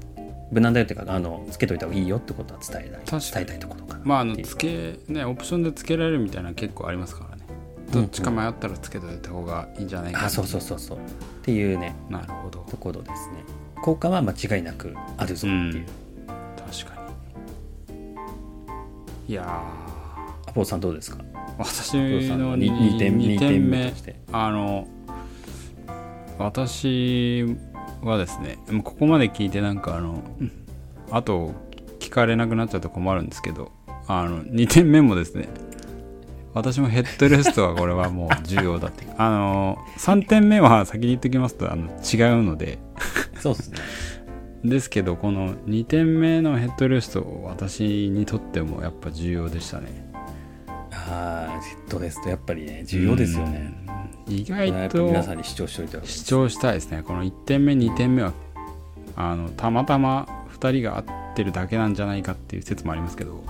[0.50, 3.00] 無難だよっていうかあのつけといた方がいいよってことは伝えない。
[3.04, 7.42] 伝えたいところかなまああのつけねオプションでつけられるみたいなの結構ありますからね。
[7.92, 10.98] どっちか迷ったらつけといた方がいいんじゃないかあそうそうそうそう。
[10.98, 11.00] っ
[11.42, 11.94] ていうね。
[12.10, 12.60] なるほど。
[12.70, 13.36] ところですね。
[13.82, 15.86] 効果は間違いなくあるぞっていう、
[16.56, 17.00] 確か
[19.28, 19.32] に。
[19.32, 19.44] いや
[20.46, 21.22] アポロさんどうですか？
[21.22, 21.24] ー
[21.58, 23.92] 私のの 2, 2点2 2点点目
[24.32, 24.86] あの
[26.38, 27.44] 私
[28.02, 30.22] はですねもうここまで聞いてなんかあの
[31.10, 31.52] あと
[31.98, 33.72] 聞かれなくなっちゃうと困るんですけど
[34.06, 35.48] あの2点目もですね
[36.54, 39.06] 私もヘッドレストはこれはもう 重要だって。
[39.16, 42.78] あの3点目は先に言っておきますとあの違うので。
[43.38, 43.78] そうですね。
[44.64, 50.07] ですけどこの2点目のヘッドレスト私にとってもやっぱ重要でしたね
[51.08, 53.72] ああヘッドレストやっぱりね重要ですよね。
[54.26, 54.34] うん。
[54.34, 57.02] 意外と皆さんに主張しておいた方がいい主張したいですね。
[57.02, 58.32] この1点目2点目は
[59.16, 60.26] あのたまたま
[60.60, 63.42] 2人が合ってるだけなんじゃないかっていう説もありますけど。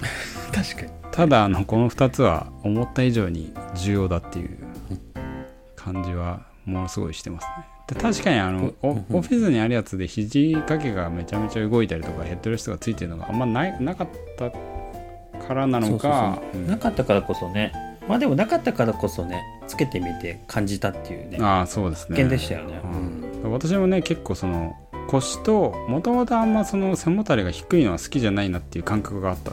[0.52, 0.90] 確かに。
[1.10, 4.58] ただあのこの2つは思った以上に重要だっていう
[5.74, 7.66] 感じはものすごいしてますね。
[7.86, 14.50] で確かにあのオフィスにあるやつで肘掛けがめちゃめちゃ動いたりとかヘッドレストがついてるのがあんまないなかった
[15.36, 16.40] からなのか。
[16.66, 17.72] なかったからこそね。
[18.08, 21.38] まあでもなかったからこそねつけてみて感じたっていうね。
[21.40, 22.16] ああそうですね。
[22.16, 22.80] 発見でしたよね、
[23.42, 23.52] うん。
[23.52, 24.76] 私もね結構その
[25.08, 29.52] 腰ともともとあんまその背もたれが低いのは好きじゃないなっていう感覚があった。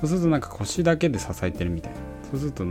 [0.00, 1.98] そうするとなんか腰だけで支えてるみたいな。
[2.30, 2.64] そうすると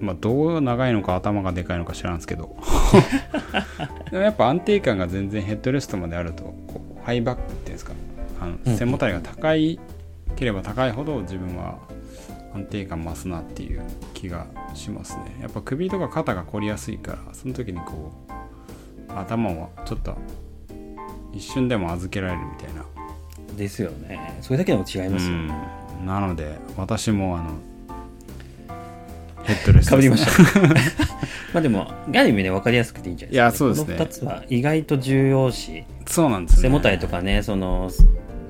[0.00, 2.56] まあどう長いのか頭がでかいのか知らんすけど。
[4.10, 7.92] でもやっぱ安定感が全然ヘッドレストまであるとこうハイバックっていうんですか。
[8.40, 8.72] あうん。
[8.72, 9.80] の背もたれが高い
[10.34, 11.78] ければ高いほど自分は
[12.54, 13.82] 安定感増すなっていう
[14.14, 15.38] 気がしますね。
[15.40, 20.16] やっぱ首とか肩が凝りやすいからその時にこう頭をちょっと
[21.32, 22.84] 一瞬でも預けられるみたいな。
[23.56, 24.38] ですよね。
[24.40, 25.36] それだけでも違いますよ、う
[26.02, 27.50] ん、なので私もあの
[29.44, 30.62] ヘッドレストかぶりですね。
[30.68, 31.04] ました。
[31.52, 33.94] まあでもある意味ね分かりやすくていいんじゃないいやそうですね。
[33.96, 36.62] この2つは意外と重要しそうなんですね。
[36.62, 37.90] 背もたれとかねその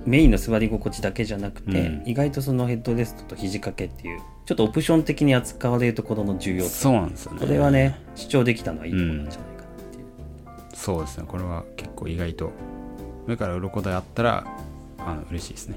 [0.05, 2.03] メインの座り心地だけじゃなくて、うん。
[2.07, 7.41] 意外とそのヘッドレストと肘掛けっていうちょっとオプション的に扱われるところの重要さそうなんですよね。
[7.41, 10.05] これはね主張できたのはいいところなんじゃないかなっていう、
[10.75, 11.25] そうですね。
[11.29, 12.51] これは結構意外と
[13.27, 14.47] 上から鱗であったら
[14.99, 15.77] あの嬉しいですね。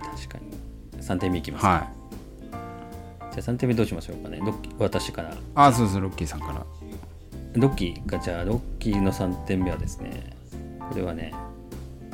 [0.00, 1.02] 確かに。
[1.02, 1.80] 3点目いきますか、はい。
[3.34, 4.38] じゃあ3点目どうしましょうかね。
[4.38, 5.34] ロッキー私から。
[5.54, 6.66] あそうですロッキーさんから。
[7.54, 10.36] ロッキーがじゃあロッキーの3点目はですね
[10.90, 11.32] これはね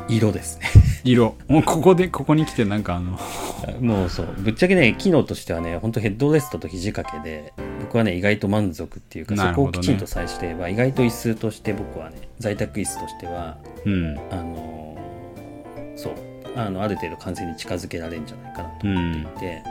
[0.08, 0.66] 色ですね
[1.04, 1.34] 色。
[1.48, 3.18] も うここでここに来てなんかあの。
[3.80, 4.26] もうそう。
[4.38, 14.18] ぶっちゃけね機能としてはね本当ヘッドレストと肘掛けで僕はね意外と満足っていうか、そこをきちんとさえしてれば意外と椅子として僕はね在宅椅子としてはうん。
[14.30, 16.12] あのーそう。
[16.54, 19.22] あのある程度完成に近づけられるんじゃないかなとうん。
[19.40, 19.62] で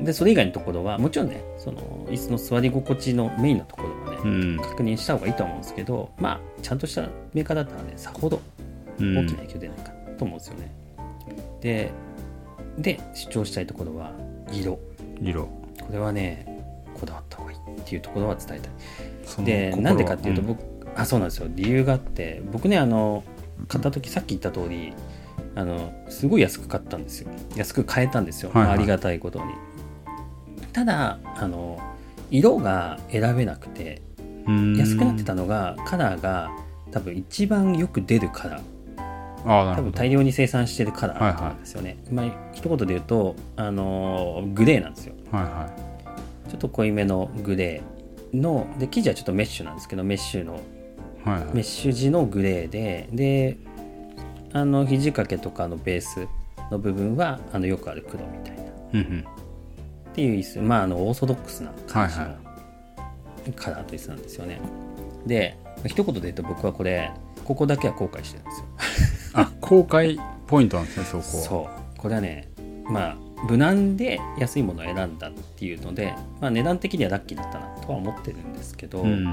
[0.00, 4.56] でそれ以外のところはもちろんねその椅子の座り心地のメインのところはね、うん。
[4.58, 8.40] 確認した方がいいと思うんですけどまあちゃんとしたメーカーだったらねさほど
[9.00, 10.74] うん大きな影響出ないかなと思うんですよね、
[11.60, 11.92] で
[12.78, 14.12] で主張したいところは
[14.52, 14.78] 色。
[15.20, 15.44] 色。
[15.44, 16.46] これはね
[16.98, 19.44] こだわった方がいいっていうところは伝えたい。
[19.44, 20.60] でなんでかっていうと僕、
[20.96, 21.48] あそうなんですよ。
[21.50, 23.22] 理由があって僕ねあの
[23.68, 24.92] 買った時さっき言った通り
[25.54, 27.30] あのすごい安く買ったんですよ。
[27.56, 28.66] 安く買えたんですよ、はいはい。
[28.66, 29.52] まあありがたいことに。
[30.72, 31.78] ただあの
[32.30, 34.02] 色が選べなくて
[34.46, 34.76] うん。
[34.76, 36.50] 安くなってたのがカラーが
[36.90, 38.62] 多分一番よく出るカラー
[39.44, 45.14] 多分大量に生産してるカラーなんですよね、まあ一言で言うとあのグレーなんですよ。
[45.30, 45.70] はいは
[46.48, 51.54] ちょっと濃いめのグレーので生地はちょっとメッシュなんですけどメッシュのいはいはい。
[51.54, 53.58] メッシュ地のグレーでで
[54.52, 56.26] あの肘掛けとかのベース
[56.70, 58.62] の部分はあのよくある黒みたいな。
[58.62, 59.24] っうんうん。
[60.14, 60.58] ていう椅子。
[60.60, 62.38] まああのオーソドックスな感じのはいは
[63.56, 64.60] カラーと椅子なんですよね。
[65.26, 67.10] で一言で言うと僕はこれ
[67.44, 68.66] ここだけは後悔してるんですよ
[69.34, 71.16] あ公開ポイントなんですねそこ。
[71.16, 71.98] はそう。
[71.98, 72.48] これはね
[72.84, 73.16] まあ
[73.48, 79.24] 無難で安いものを選んだっていうので、まあ、値段的にはラッキーだったなとは思ってるんですけど、うん。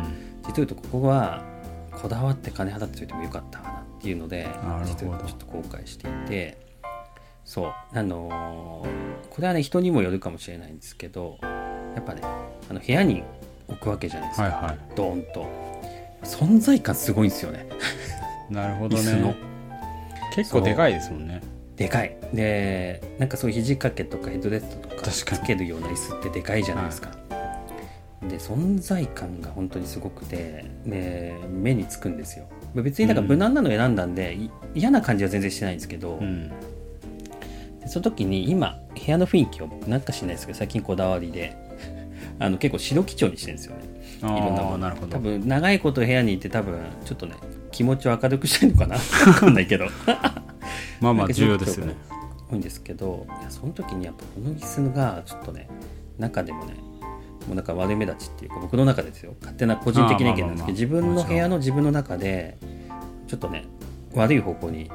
[0.43, 1.43] 実を言うとここは
[1.91, 4.49] こだわって金払っておいてもよかったかなっていうので
[4.85, 6.57] 実はちょっと後悔していて
[7.45, 7.73] そう。
[7.93, 13.23] あのーこれはね人にもよるかもしれないんですけどやっぱねあの部屋に
[13.69, 15.47] 置くわけじゃないですか、はいはドーンと。
[16.23, 17.67] 存在感すごいんですよね。
[18.49, 19.27] いなるほど椅子の。
[19.29, 19.50] ね
[20.31, 21.41] 結構でかいですもんね。
[21.75, 22.17] でかい。
[22.33, 27.11] でなんかそういう肘掛けとかヘッドレストとかつけるような椅子ってでかいじゃないですか、
[28.21, 32.45] で存在感が本当にすごくてで目につくんですよ。
[32.75, 36.49] 別になんか無難なの選んだんで、い嫌な感じは全然してないんですけど、うん。
[37.79, 41.57] でその時に今部屋の雰囲気を僕なんか知らないですけど最近こだわりで
[42.39, 43.81] あの結構白基調にしてるんですよね。
[44.21, 45.07] あいろんなもの。
[45.07, 47.33] 多分長いこと部屋にいて多分ちょっとね
[47.71, 48.97] 気持ちを明るくしたいのかな？
[49.25, 49.86] 分かんないけど。
[51.01, 51.95] まあまあ重要ですよね。
[52.49, 55.69] 多いんですけどいやその時にやっぱこの椅子がちょっとね
[56.19, 56.73] 中でもね
[57.47, 59.34] もうなんか悪目立ちっていうか僕の中でですよ。
[59.39, 62.57] 勝手な個人的な意見なんですけど自分の部屋の自分の中で
[63.27, 63.65] ちょっとね
[64.13, 64.91] 悪い方向に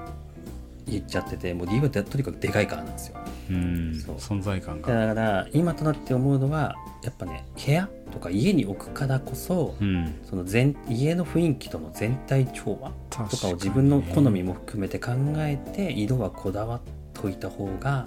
[0.87, 3.17] 行っちゃっててもう理由はとにかくでかいからなんですよ
[3.51, 3.95] うん。
[3.95, 5.07] そう存在感が。
[5.07, 10.15] だから今となって思うのはやっぱね部屋とか家に置くからこそうん。
[10.25, 16.81] その全家の雰囲気との全体調和確とかを自分の好みも含めて考えて色はこだわっ
[17.15, 18.07] といた方が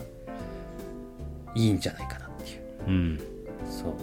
[1.55, 2.61] いいんじゃないかなっていう。
[2.87, 3.19] うん。
[3.69, 3.93] そう。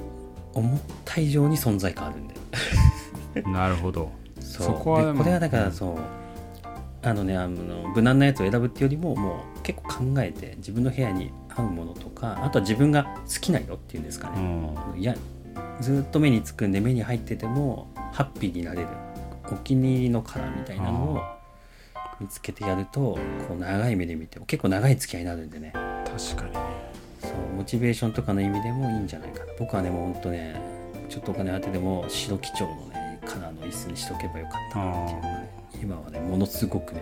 [0.54, 2.34] 思った以上に存在感あるんで
[3.50, 4.10] なるほど。
[4.40, 4.66] そう。
[4.68, 5.96] そここれはだからそう。
[7.02, 14.76] あのねあの無難なやつを選ぶっていうよりももう結構考えて自分の部屋に合うものとかあとは自分が好きな色っていうんですかうね、ん。
[14.96, 15.16] いや
[15.80, 18.88] ずっと目につくんで目に入っててもハッピーになれる
[19.50, 21.20] お気に入りのカラーみたいなのを
[22.20, 23.20] 見つけてやるとこ
[23.54, 25.72] う長い目で見ても結構長い付き合いになるんでね。
[25.72, 26.60] 確かにね。
[27.20, 29.52] そうモチベーションとかの意味でもいいんじゃないかな。
[29.58, 30.60] 僕はねもうほんとね
[31.08, 35.50] ちょっとお金当てでも白基調のねカラーの椅子にしとけばよかったなっていうのがね
[35.82, 37.00] 今はねものすごくね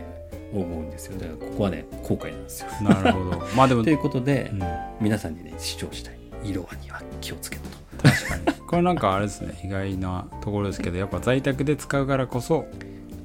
[0.60, 1.18] 思うんですよ。
[1.18, 2.68] だからここはね後悔なんですよ。
[2.82, 3.42] なるほど。
[3.56, 4.62] まあでもということで、うん。
[5.00, 8.08] 皆さんにね主張したい色はには気をつけろと。
[8.08, 8.58] 確かに。
[8.66, 12.66] これなんかあれですね意外なところですけどやっぱ在宅で使うからこそ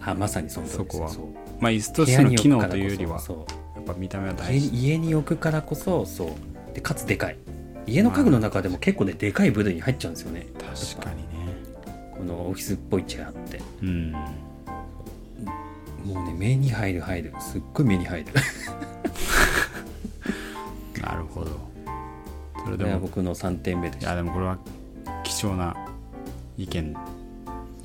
[0.02, 1.12] あまさにそそこは。
[1.60, 3.20] まあ椅子としての機能というよりは
[3.76, 4.72] やっぱ見た目は家大事。
[4.72, 6.30] に家に置くからこそそう。
[6.74, 7.38] でかつでかい。
[7.88, 10.48] 家の家具の中でも結構ねでかい部類に入っちゃうんですよね。
[10.58, 11.30] 確かにね。
[12.16, 13.60] このオフィスっぽいチェアって。
[13.82, 14.16] うん
[16.06, 18.32] もうね目に入る入るすっごい目に入る。
[21.02, 21.52] なるほど。
[22.66, 24.58] それでも僕の3点目でいしたやでもこれは
[25.24, 25.76] 貴重な
[26.58, 26.96] 意見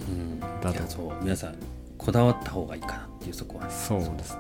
[0.09, 0.41] うん。
[0.41, 0.71] だと。
[0.71, 1.13] いやそう。
[1.23, 1.55] 皆さん
[1.97, 3.65] こだわった方がいいかなっていうそこは。
[3.67, 3.71] ね。
[3.71, 4.33] そうです。
[4.35, 4.39] ね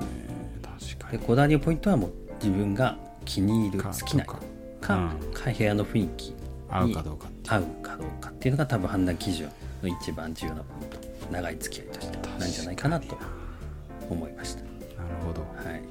[0.62, 1.18] 確かに。
[1.18, 4.38] でこだわりのポイントはもう自分が気に入る好かきなとか。
[4.80, 5.32] かうん。
[5.32, 6.36] か部屋の雰囲気に
[6.70, 9.48] 合うかどうか合うかどうかっていうのが多分判断基準
[9.82, 11.04] の一番重要なポイント。
[11.30, 13.16] 長い付き合いとしてなんじゃないかなと
[14.10, 14.62] 思いました。
[14.62, 15.40] なるほど。
[15.40, 15.82] はい。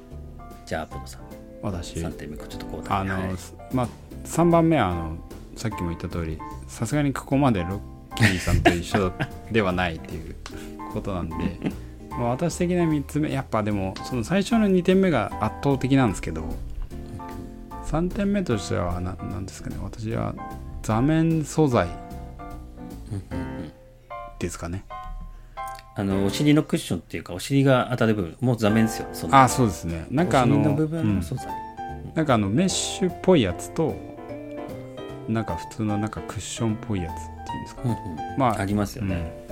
[0.66, 1.22] じゃあアポロさん。
[1.62, 1.96] 私。
[1.96, 3.36] 3点目ちょっと交代あの、はい。
[3.72, 3.88] まあ
[4.24, 5.18] 3番目はあの
[5.56, 9.12] さっきも言った通りさすがにここまでロッキーさんと一緒
[9.52, 10.34] ではないっていう
[10.92, 11.36] ことなんで
[12.10, 16.44] まあ私的な3つ目やっぱでもその最初の2点目が圧倒的なんですけど
[17.86, 20.34] 3点目としてはななんですかね私は
[20.82, 21.88] 座面素材
[24.38, 24.84] ですかね
[25.96, 29.40] あのお尻のクッションっていうかお尻が当たる部分もう座面ですよその。
[29.40, 30.06] あそうですね。
[30.10, 31.22] なんかあのお尻の部分うん。
[32.14, 33.94] なんかあのメッシュっぽいやつと
[35.28, 38.38] なんか普通のなんかクッションっぽいやつっていうんですかうんうん。
[38.38, 39.10] まあありますようん。
[39.10, 39.46] ね、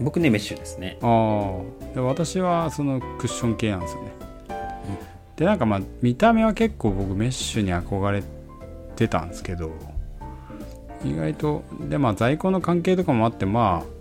[0.00, 0.98] 僕ねメッシュですね。
[1.02, 4.10] ああで私はそのクッション系なんですよね、
[5.36, 8.22] でなんかまあ見た目は結構僕メッシュに憧れ
[8.96, 9.70] てたんですけど
[11.04, 13.95] 意外とでまあ在庫の関係とかもあってまあ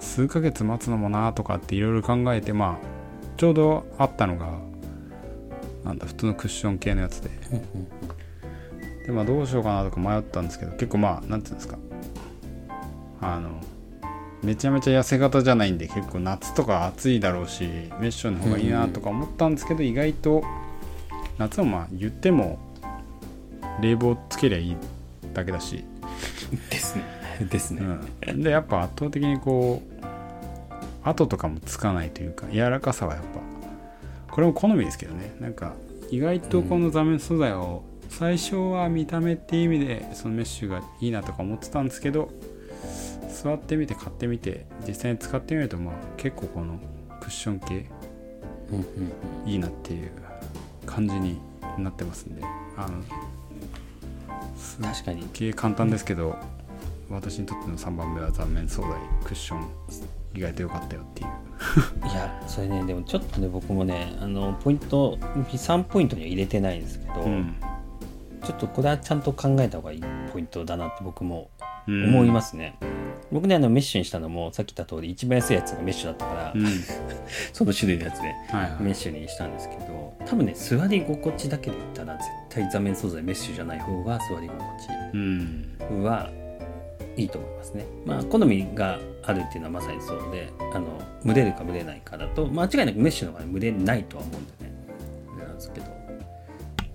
[0.00, 2.86] 数ヶ月待つのもなとかっていろいろ考えてまあ
[3.36, 4.58] ちょうどあったのが
[5.84, 7.30] なんだ普通のクッション系のやつで。
[9.06, 11.78] でまあどうしようかなとか迷ったんですけど結構まあなんていうんですか。
[13.20, 13.60] あの
[14.42, 17.64] めちゃめちゃ痩せ型じゃないんで結構夏とか暑いだろうし
[17.98, 20.44] メッシュの方がいいなとか思ったんですけど、意外と
[21.38, 22.58] 夏はまあ言っても
[23.80, 24.76] 冷房つけりゃいい
[25.34, 25.84] だけだし、
[26.70, 27.17] ですね。
[27.50, 27.82] ですね、
[28.28, 30.06] うん、でやっぱ圧倒的にこう
[31.04, 35.34] 跡とかもつかないというか柔らかさはやっぱこれも好みですけどね。
[35.40, 35.74] なんか
[36.10, 42.30] 意外とこの座面素材を最初は見た目っていう意味でそのメッシュがいいなとか思ってたんですけど
[43.30, 46.78] 座ってみて買ってみて実際に使ってみるとまあ結構この
[47.20, 47.86] クッション系
[48.72, 50.10] うんいいなっていう
[50.86, 51.38] 感じに
[51.78, 52.42] なってますんで。
[52.76, 53.02] あの
[54.56, 55.22] す確かに。
[55.22, 56.36] っげえ簡単ですけど
[57.10, 58.90] 私にとっての3番目は座面素材
[59.24, 59.66] クッション
[60.34, 61.28] 意外と良かったよっていう。
[62.06, 67.54] いやそれねでもちょっとね僕もねあのポイント3ポイントには入れてないんですけど、うん。
[68.44, 71.50] ちょっとこれはちゃんと考えた方がいいポイントだなって僕も
[71.86, 72.04] うん。
[72.10, 72.78] 思いますね、
[73.32, 76.66] 僕ねあのメッシュにしたのもさっき言った通り一番安いやつがメッシュだったから、うん。
[77.54, 78.82] その種類のやつではいはい。
[78.82, 84.58] メッシュにしたんですけど多分ね座り心地だけで言ったら絶対座面素材メッシュじゃない方が座り心
[85.14, 85.76] うん。
[85.78, 86.30] 地は
[87.18, 87.84] いいと思いますね。
[88.06, 90.86] まあ好みがあるっていうのはまさにそうであの
[91.26, 94.72] 蒸れるか蒸れないかだと間違いなくメッシュの方が蒸れないとは思うんでね。
[95.38, 95.98] なんですけど。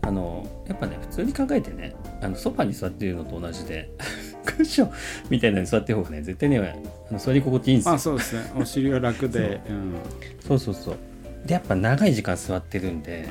[0.05, 3.89] あのやっぱね普通に考えてねあのソファに座ってるのと同じで
[4.45, 4.91] クッション
[5.29, 6.59] みたいなのに座ってる方がね絶対ね
[7.09, 7.91] あの座り心地いいんですよ。
[7.91, 8.51] まあそうですね。
[8.59, 9.71] お尻は楽でう。
[9.71, 9.93] ん。
[10.45, 10.95] そうそうそう。
[11.45, 13.27] でやっぱ長い時間座ってるんで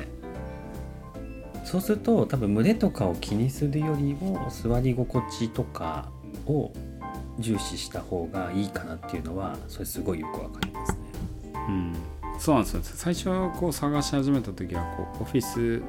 [1.63, 6.11] そうすると多分胸とかを気にするよりも座り心地とか
[6.47, 6.71] を
[7.39, 10.97] 重視した方がいいかなっていうのはそれすごいよくわかりますね。
[11.53, 11.95] うん。
[12.39, 12.81] そうなんですよ。
[12.83, 13.25] 最初
[13.59, 15.81] こう探し始めた時はこうオフィス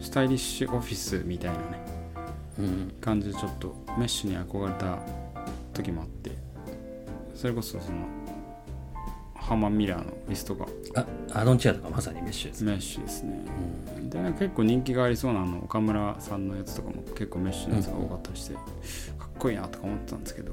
[0.00, 1.62] スタイリッシュオフィスみたいなね
[2.58, 2.92] うん。
[3.00, 4.98] 感じでちょっとメッシュに憧れた
[5.72, 6.32] 時もあって
[7.34, 8.06] それこそその
[9.34, 10.66] ハーマンミラーのリストが。
[10.96, 13.44] あアーロンチェアとかまさにメッシュですね、メッシュですね。
[13.96, 14.10] うん。
[14.10, 18.60] で結構人気がありそうなあの岡村さんのやつとかも結構メッシュのやつが多かったりして、か
[19.25, 20.52] っこいいなとか思ってたんですけど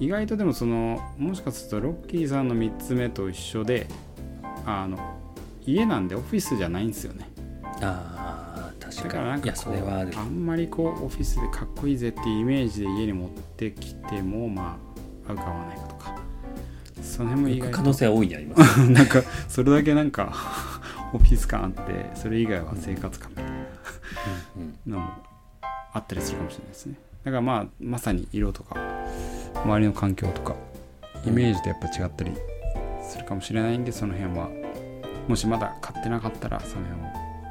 [0.00, 3.86] 意外とでもそのもしかするとロッキーさんの3つ目と一緒で
[4.64, 4.98] あの
[5.66, 7.28] 家なんでオフィスじゃないんですよね。
[7.82, 14.78] あー確だかからにいやなんかこそうれはあんまりこうオフィスでかっこいいぜっていうイメージで家に持ってきてもま
[15.26, 16.16] あ合うか合わないかとか。
[17.02, 18.80] その辺も意外と可能性は大いにあります。
[18.90, 20.32] なんかそれだけなんか
[21.12, 23.50] オフィス感あってそれ以外は生活感みたいな
[24.86, 24.92] うん。
[24.92, 25.08] のも
[25.92, 26.94] あったりするかもしれないですね
[27.26, 28.76] だからまあまさに色とか
[29.64, 30.54] 周りの環境とか
[31.24, 32.30] イメージとやっぱ違ったり
[33.02, 34.48] するかもしれないんでその辺は
[35.26, 37.04] もしまだ買ってなかったらその辺を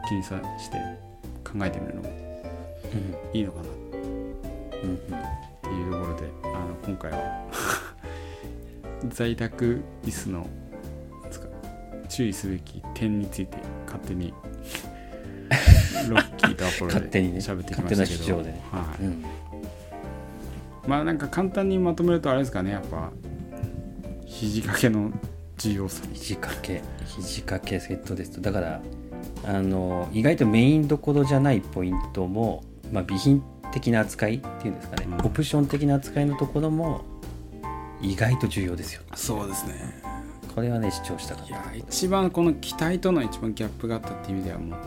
[0.08, 0.78] 気にさして
[1.44, 2.10] 考えてみるのも
[3.34, 3.68] いいのかなっ
[4.82, 7.46] うんうんていうところであの今回は
[9.10, 10.48] 在宅椅子の
[12.08, 14.34] 注意すべき点について勝手に
[16.08, 17.00] ロッキーとアポロで
[17.42, 18.44] 喋ってきましたけど、は
[19.02, 19.04] い。
[19.04, 19.26] うん
[20.88, 23.12] まあなんか簡単にまとめるとあれですかねやっぱ
[24.26, 25.12] 肘掛けの
[25.58, 26.04] 重要さ。
[26.14, 26.82] 肘掛け。
[27.06, 28.42] 肘掛けセットですと。
[28.42, 28.82] だから
[29.46, 35.26] あの意外とメインどころじゃないポイントも、まあ、備品的な扱いっていうんですかね、うん。
[35.26, 37.04] オプション的な扱いのところも
[38.02, 39.02] 意外と重要ですよ。
[39.16, 40.02] そうですね。
[40.54, 44.80] これはね視聴したかっいたや一番この期待との一番ギャップがあったっていう意味ではもう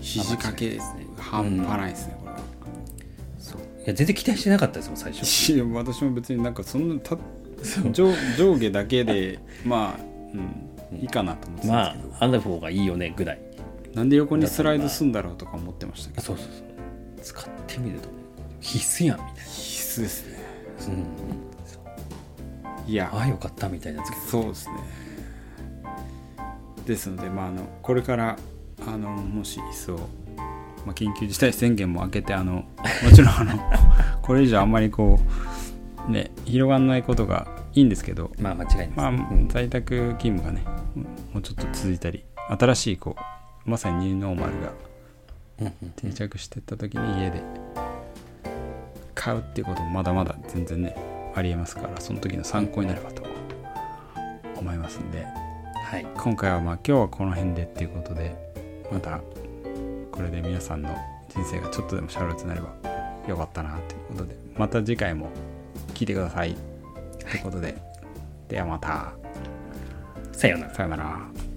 [0.00, 0.78] 肘掛け
[1.16, 2.16] 半端ないですね、
[3.90, 5.52] や全然期待してなかったですもん最初。
[5.52, 7.16] いや私も別になんかそんなた
[7.92, 10.00] 上上下だけで まあ、
[10.92, 13.40] うん、いいかなと思ってたんまですけど、あある方がいいよねぐらい。
[13.94, 16.22] なんで横にスライドすんだろうとか思ってましたけど。
[16.22, 16.64] そうそうそう。
[17.22, 18.14] 使ってみるとね
[18.60, 20.38] 必須やんみたい必須ですね。
[20.80, 20.90] な、う
[22.88, 23.10] ん、いや。
[23.12, 24.74] ああよかったみたいなやつけどそうですね。
[26.86, 28.38] ですのでまああのこれから
[28.86, 29.98] あのもしそう、
[30.86, 32.64] まあ、緊急事態宣言も明けてあの
[33.04, 33.52] もちろんあの
[34.22, 35.18] これ以上あんまりこ
[36.08, 39.48] うね広がんないことがいいんですけどまあ間違いまあ、うん。
[39.48, 40.62] 在宅勤務がね
[41.32, 43.16] もうちょっと続いたり新しいこ
[43.66, 44.72] うまさにニューノーマルが
[45.96, 47.42] 定着していった時に家で
[49.14, 50.96] 買うっていうこともまだまだ全然ね
[51.34, 53.22] ありえますからその時の参考になればと
[54.56, 55.26] 思いますんで。
[55.90, 56.06] はい。
[56.16, 58.36] 今回はまあ今日はこの辺でっていうことで
[58.92, 59.20] また
[60.10, 60.90] これで皆さんの
[61.28, 62.74] 人生がちょっとでもシャルツになれば
[63.28, 65.30] よかったなということでまた次回も
[65.94, 66.56] 聞いてください
[67.18, 67.76] ということで。
[68.48, 69.12] ではまた。
[70.32, 70.74] さようなら。
[70.74, 71.49] さよなら